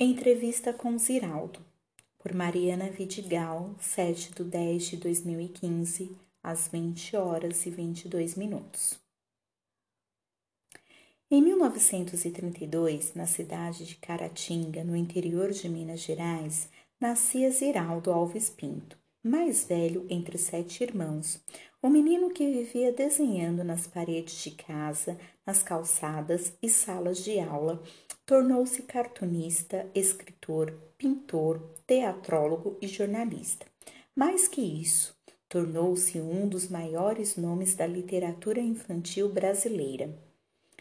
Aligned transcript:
Entrevista 0.00 0.72
com 0.72 0.98
Ziraldo, 0.98 1.60
por 2.18 2.34
Mariana 2.34 2.90
Vidigal, 2.90 3.76
7 3.78 4.34
de 4.34 4.42
10 4.42 4.86
de 4.86 4.96
2015, 4.96 6.16
às 6.42 6.66
20 6.66 7.16
horas 7.16 7.64
e 7.64 7.70
22 7.70 8.34
minutos. 8.34 8.98
Em 11.30 11.40
1932, 11.40 13.14
na 13.14 13.24
cidade 13.24 13.86
de 13.86 13.94
Caratinga, 13.94 14.82
no 14.82 14.96
interior 14.96 15.52
de 15.52 15.68
Minas 15.68 16.00
Gerais, 16.00 16.68
nascia 17.00 17.48
Ziraldo 17.52 18.10
Alves 18.10 18.50
Pinto, 18.50 18.98
mais 19.22 19.64
velho 19.64 20.08
entre 20.10 20.36
sete 20.38 20.82
irmãos, 20.82 21.40
o 21.80 21.88
menino 21.88 22.30
que 22.30 22.50
vivia 22.50 22.92
desenhando 22.92 23.62
nas 23.62 23.86
paredes 23.86 24.42
de 24.42 24.50
casa, 24.50 25.16
nas 25.46 25.62
calçadas 25.62 26.52
e 26.60 26.68
salas 26.68 27.22
de 27.22 27.38
aula, 27.38 27.80
tornou-se 28.26 28.82
cartunista, 28.82 29.86
escritor, 29.94 30.72
pintor, 30.96 31.60
teatrólogo 31.86 32.78
e 32.80 32.88
jornalista. 32.88 33.66
Mais 34.16 34.48
que 34.48 34.60
isso, 34.60 35.14
tornou-se 35.48 36.18
um 36.18 36.48
dos 36.48 36.68
maiores 36.68 37.36
nomes 37.36 37.74
da 37.74 37.86
literatura 37.86 38.60
infantil 38.60 39.28
brasileira. 39.28 40.16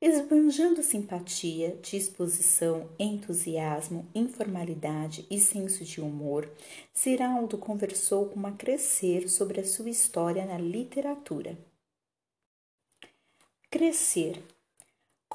Esbanjando 0.00 0.82
simpatia, 0.82 1.78
disposição, 1.80 2.90
entusiasmo, 2.98 4.06
informalidade 4.14 5.26
e 5.30 5.40
senso 5.40 5.82
de 5.82 6.00
humor, 6.00 6.48
Ciraldo 6.92 7.56
conversou 7.56 8.26
com 8.26 8.46
a 8.46 8.52
crescer 8.52 9.28
sobre 9.30 9.60
a 9.60 9.64
sua 9.64 9.88
história 9.88 10.44
na 10.44 10.58
literatura. 10.58 11.56
Crescer. 13.70 14.42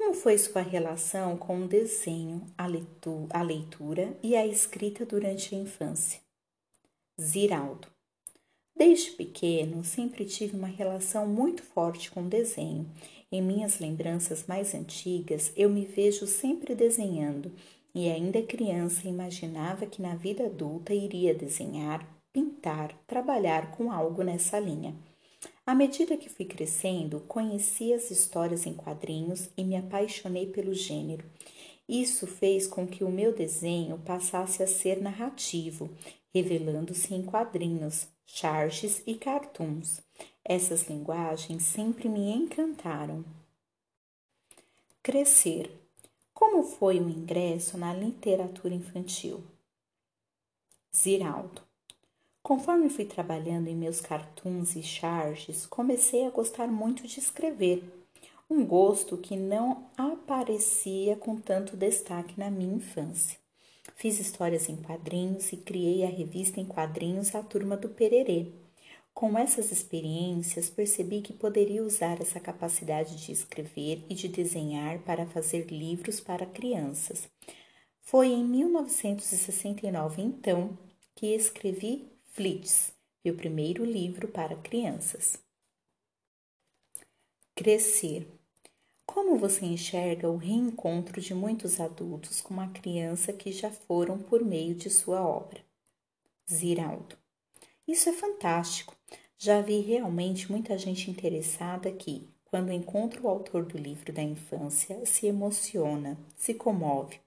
Como 0.00 0.14
foi 0.14 0.38
sua 0.38 0.62
relação 0.62 1.36
com 1.36 1.62
o 1.62 1.68
desenho, 1.68 2.46
a 2.56 3.42
leitura 3.42 4.16
e 4.22 4.34
a 4.34 4.46
escrita 4.46 5.04
durante 5.04 5.54
a 5.54 5.58
infância? 5.58 6.22
Ziraldo. 7.20 7.86
Desde 8.74 9.10
pequeno, 9.10 9.84
sempre 9.84 10.24
tive 10.24 10.56
uma 10.56 10.66
relação 10.66 11.26
muito 11.26 11.62
forte 11.62 12.10
com 12.10 12.22
o 12.22 12.28
desenho 12.30 12.90
em 13.30 13.42
minhas 13.42 13.78
lembranças 13.78 14.46
mais 14.46 14.74
antigas, 14.74 15.52
eu 15.54 15.68
me 15.68 15.84
vejo 15.84 16.26
sempre 16.26 16.74
desenhando 16.74 17.52
e, 17.94 18.10
ainda 18.10 18.40
criança, 18.40 19.06
imaginava 19.06 19.84
que 19.84 20.00
na 20.00 20.14
vida 20.14 20.46
adulta 20.46 20.94
iria 20.94 21.34
desenhar, 21.34 22.08
pintar, 22.32 22.98
trabalhar 23.06 23.72
com 23.72 23.92
algo 23.92 24.22
nessa 24.22 24.58
linha. 24.58 24.94
À 25.66 25.74
medida 25.74 26.16
que 26.16 26.28
fui 26.28 26.44
crescendo, 26.44 27.20
conheci 27.20 27.92
as 27.92 28.10
histórias 28.10 28.66
em 28.66 28.74
quadrinhos 28.74 29.48
e 29.56 29.62
me 29.62 29.76
apaixonei 29.76 30.46
pelo 30.46 30.74
gênero. 30.74 31.24
Isso 31.88 32.26
fez 32.26 32.66
com 32.66 32.86
que 32.86 33.04
o 33.04 33.10
meu 33.10 33.34
desenho 33.34 33.98
passasse 33.98 34.62
a 34.62 34.66
ser 34.66 35.00
narrativo, 35.00 35.90
revelando-se 36.32 37.14
em 37.14 37.22
quadrinhos, 37.22 38.06
charges 38.24 39.02
e 39.06 39.14
cartoons. 39.14 40.00
Essas 40.44 40.88
linguagens 40.88 41.64
sempre 41.64 42.08
me 42.08 42.30
encantaram. 42.30 43.24
Crescer. 45.02 45.70
Como 46.32 46.62
foi 46.62 47.00
o 47.00 47.08
ingresso 47.08 47.76
na 47.76 47.92
literatura 47.92 48.74
infantil? 48.74 49.44
Ziraldo. 50.96 51.69
Conforme 52.42 52.88
fui 52.88 53.04
trabalhando 53.04 53.68
em 53.68 53.76
meus 53.76 54.00
cartoons 54.00 54.74
e 54.76 54.82
charges, 54.82 55.66
comecei 55.66 56.26
a 56.26 56.30
gostar 56.30 56.68
muito 56.68 57.06
de 57.06 57.18
escrever, 57.18 57.84
um 58.48 58.64
gosto 58.64 59.16
que 59.16 59.36
não 59.36 59.86
aparecia 59.96 61.16
com 61.16 61.36
tanto 61.36 61.76
destaque 61.76 62.38
na 62.38 62.50
minha 62.50 62.76
infância. 62.76 63.38
Fiz 63.94 64.18
histórias 64.18 64.68
em 64.68 64.76
quadrinhos 64.76 65.52
e 65.52 65.56
criei 65.56 66.04
a 66.04 66.08
revista 66.08 66.60
em 66.60 66.64
quadrinhos 66.64 67.34
A 67.34 67.42
Turma 67.42 67.76
do 67.76 67.88
Pererê, 67.88 68.46
com 69.20 69.38
essas 69.38 69.70
experiências, 69.70 70.70
percebi 70.70 71.20
que 71.20 71.32
poderia 71.32 71.84
usar 71.84 72.20
essa 72.22 72.40
capacidade 72.40 73.16
de 73.16 73.32
escrever 73.32 74.02
e 74.08 74.14
de 74.14 74.28
desenhar 74.28 75.00
para 75.00 75.26
fazer 75.26 75.66
livros 75.66 76.20
para 76.20 76.46
crianças. 76.46 77.28
Foi 78.00 78.28
em 78.28 78.42
1969, 78.42 80.22
então, 80.22 80.78
que 81.14 81.34
escrevi 81.34 82.09
Flits, 82.32 82.92
meu 83.24 83.34
primeiro 83.34 83.84
livro 83.84 84.28
para 84.28 84.54
crianças. 84.54 85.36
Crescer. 87.56 88.24
Como 89.04 89.36
você 89.36 89.66
enxerga 89.66 90.30
o 90.30 90.36
reencontro 90.36 91.20
de 91.20 91.34
muitos 91.34 91.80
adultos 91.80 92.40
com 92.40 92.54
uma 92.54 92.70
criança 92.70 93.32
que 93.32 93.50
já 93.50 93.68
foram 93.68 94.16
por 94.16 94.44
meio 94.44 94.76
de 94.76 94.88
sua 94.88 95.26
obra? 95.26 95.60
Ziraldo. 96.48 97.18
Isso 97.86 98.08
é 98.08 98.12
fantástico. 98.12 98.96
Já 99.36 99.60
vi 99.60 99.80
realmente 99.80 100.52
muita 100.52 100.78
gente 100.78 101.10
interessada 101.10 101.90
que, 101.90 102.28
quando 102.44 102.72
encontra 102.72 103.20
o 103.20 103.28
autor 103.28 103.64
do 103.64 103.76
livro 103.76 104.12
da 104.12 104.22
infância, 104.22 105.04
se 105.04 105.26
emociona, 105.26 106.16
se 106.36 106.54
comove. 106.54 107.20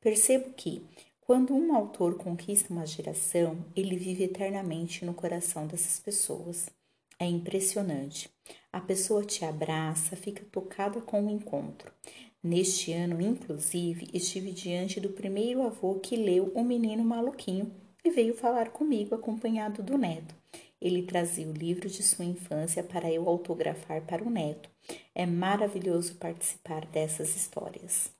Percebo 0.00 0.52
que, 0.54 0.84
quando 1.28 1.54
um 1.54 1.74
autor 1.74 2.14
conquista 2.14 2.72
uma 2.72 2.86
geração, 2.86 3.62
ele 3.76 3.98
vive 3.98 4.24
eternamente 4.24 5.04
no 5.04 5.12
coração 5.12 5.66
dessas 5.66 6.00
pessoas. 6.00 6.70
É 7.18 7.26
impressionante. 7.26 8.30
A 8.72 8.80
pessoa 8.80 9.22
te 9.22 9.44
abraça, 9.44 10.16
fica 10.16 10.42
tocada 10.50 11.02
com 11.02 11.26
o 11.26 11.28
encontro. 11.28 11.92
Neste 12.42 12.94
ano, 12.94 13.20
inclusive, 13.20 14.08
estive 14.14 14.52
diante 14.52 15.00
do 15.00 15.10
primeiro 15.10 15.60
avô 15.60 15.96
que 15.96 16.16
leu 16.16 16.50
O 16.54 16.64
Menino 16.64 17.04
Maluquinho 17.04 17.70
e 18.02 18.08
veio 18.08 18.32
falar 18.34 18.70
comigo 18.70 19.14
acompanhado 19.14 19.82
do 19.82 19.98
neto. 19.98 20.34
Ele 20.80 21.02
trazia 21.02 21.46
o 21.46 21.52
livro 21.52 21.90
de 21.90 22.02
sua 22.02 22.24
infância 22.24 22.82
para 22.82 23.12
eu 23.12 23.28
autografar 23.28 24.00
para 24.00 24.24
o 24.24 24.30
neto. 24.30 24.70
É 25.14 25.26
maravilhoso 25.26 26.14
participar 26.14 26.86
dessas 26.86 27.36
histórias. 27.36 28.16